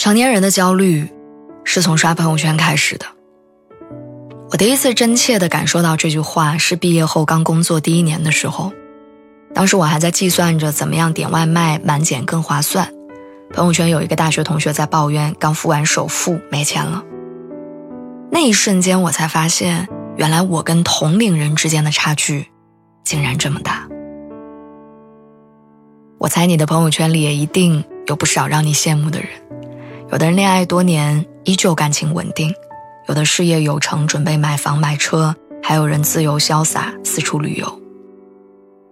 [0.00, 1.06] 成年人的焦虑，
[1.62, 3.04] 是从刷朋友圈开始的。
[4.50, 8.72] 我第一次真切地感受到这句话，是毕业后刚工作第一年的时候。
[9.54, 12.90] 当时我还在计算着怎么样点外卖满减更划算。
[13.52, 17.04] 朋友圈有一个大学同学在抱怨，刚付完首付没钱了。
[18.30, 22.46] 那一瞬间，我才发现，原来我跟同龄人之间的差距，
[23.04, 23.86] 竟然这么大。
[26.16, 29.28] 我猜你的朋友圈里也一定有不少让你羡慕的人。
[30.12, 32.50] 有的人恋爱多年，依旧感情稳定；
[33.06, 37.80] 有的事业有成，准备买房买车；还有人自由潇洒，四处旅游。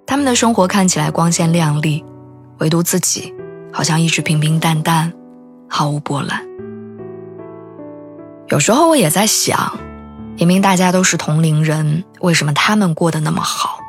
[0.07, 2.05] 他们的生活看起来光鲜亮丽，
[2.59, 3.35] 唯独自己，
[3.73, 5.13] 好像一直平平淡淡，
[5.69, 6.41] 毫无波澜。
[8.51, 9.77] 有时候我也在想，
[10.37, 13.81] 明明大家都是同龄人，为什么他们过得那么好？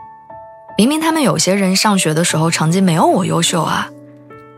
[0.80, 3.88] 明明他们有些人上学的时候成绩没有我优秀啊。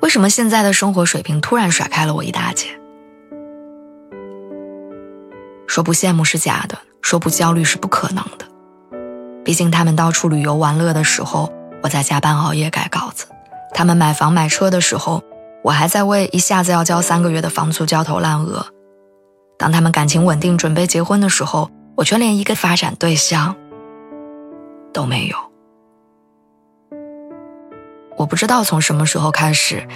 [0.02, 2.68] 为什么现在的生活水平突然甩开了我一大截？
[5.68, 8.46] 说不羡慕是假的，说不焦虑是不可能的。
[9.46, 11.52] 毕竟他们到处旅游玩乐的时候，
[11.84, 13.28] 我在加班熬夜改稿子；
[13.74, 15.24] 他们买房买车的时候，
[15.64, 18.66] 我还在为一下子要交三个月的房租焦头烂额；
[19.58, 23.56] 当他们感情稳定准备结婚的时候，我却连一个发展对象
[24.92, 25.51] 都没有。
[28.22, 29.88] 我不知道从什么时候开始，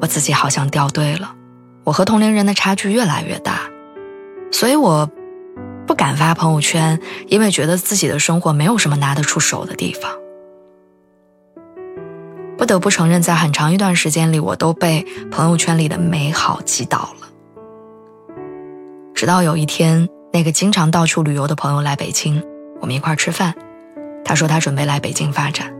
[0.00, 1.34] 我自己好像掉队了。
[1.82, 3.62] 我和同龄人的差距越来越大，
[4.52, 5.10] 所以我
[5.84, 10.12] 不敢发朋友圈，因为觉得自己的生活没有什么拿得出手的地方。
[12.56, 17.26] 不得不承认，在很长一段时间里，我都被朋友圈里的美好击倒了。
[19.12, 22.44] 直到有一天，那个经常到处旅游的朋友来北京，
[22.80, 23.54] 我们一块吃饭，
[24.24, 25.75] 他说他准备来北京发展。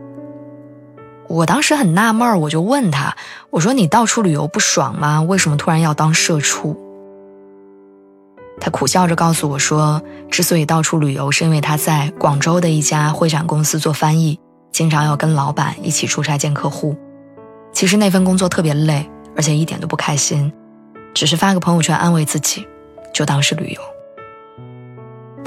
[1.27, 3.15] 我当时很纳闷我就问他
[3.51, 5.21] ：“我说你到处旅游不爽吗？
[5.21, 6.75] 为什么突然要当社畜？”
[8.59, 10.01] 他苦笑着告诉我说
[10.31, 14.39] ：“之所以到处旅游，是因为他在广州的一家会展公司做翻译，
[14.71, 16.95] 经常要跟老板一起出差见客户。
[17.71, 20.51] 其实那份工作特别累，而且一点都不开心，
[21.13, 22.67] 只是发个朋友圈安慰自己，
[23.13, 23.81] 就当是旅游。”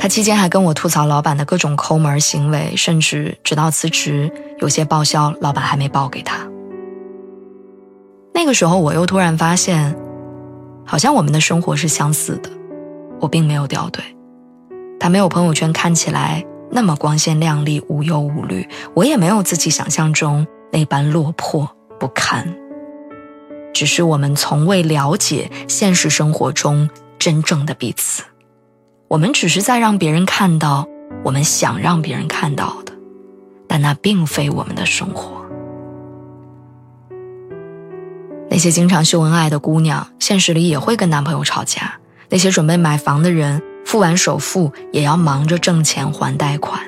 [0.00, 6.48] 他期间还跟我吐槽老板的各种抠门行为，甚至直到辞职，有些报销老板还没报给他。
[8.32, 9.94] 那个时候，我又突然发现，
[10.86, 12.48] 好像我们的生活是相似的。
[13.20, 14.02] 我并没有掉队，
[14.98, 21.68] 他没有朋友圈看起来那么光鲜亮丽、无忧无虑，我也没有自己想象中那般落魄
[21.98, 22.56] 不堪。
[23.74, 26.88] 只是我们从未了解现实生活中
[27.18, 28.22] 真正的彼此。
[29.10, 30.86] 我们只是在让别人看到
[31.24, 32.92] 我们想让别人看到的，
[33.66, 35.44] 但那并非我们的生活。
[38.48, 46.78] 那些经常秀恩爱的姑娘，现实里也会跟男朋友吵架；那些准备买房的人，付完首付也要忙着挣钱还贷款；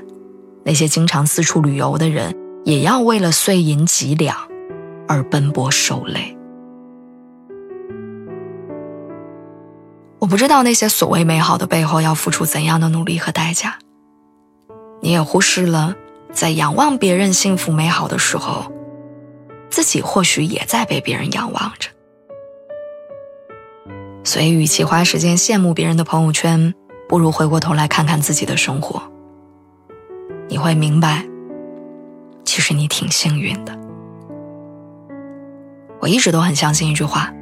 [0.65, 2.33] 那些经常四处旅游的人，
[2.65, 4.37] 也要为了碎银几两
[5.09, 6.39] 而奔波受累。
[10.23, 13.77] 我不知道那些所谓美好的背后要付出怎样的努力和代价。
[15.01, 15.97] 你也忽视了，
[16.33, 18.71] 在仰望别人幸福美好的时候，
[19.69, 21.91] 自己或许也在被别人仰望着。
[24.23, 26.73] 所以，与其花时间羡慕别人的朋友圈，
[27.09, 29.03] 不如回过头来看看自己的生活。
[30.47, 31.27] 你会明白，
[32.45, 33.77] 其实你挺幸运的。
[35.99, 37.35] 我一直都很相信一句话：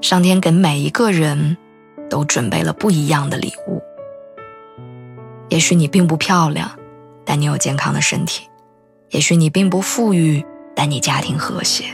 [0.00, 1.56] 上天给每一个人。
[2.10, 3.80] 都准备了不一样的礼物。
[5.48, 6.70] 也许你并不漂亮，
[7.24, 8.42] 但你有健康的身体；
[9.08, 10.44] 也许你并不富裕，
[10.76, 11.84] 但你家庭和谐；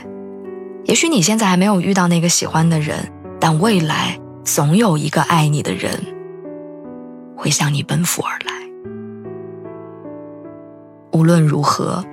[0.83, 5.91] 也许你现在还没有遇到那个喜欢的人，但未来总有一个爱你的人
[7.35, 8.53] 会向你奔赴而来。
[11.13, 12.03] 无论如何，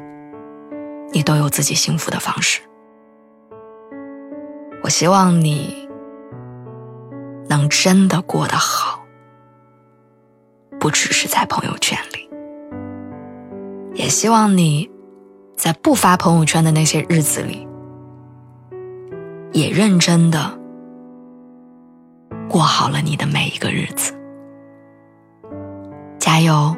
[1.13, 2.61] 你都有自己幸福的方式。
[4.83, 5.84] 我希望你。
[7.57, 9.05] 能真的过得好，
[10.81, 12.29] 不只是在朋友圈里。
[13.95, 14.91] 也希望你，
[15.57, 17.69] 在不发朋友圈的那些日子里，
[19.53, 20.59] 也认真的
[22.49, 24.13] 过好了你的每一个日子。
[26.19, 26.77] 加油！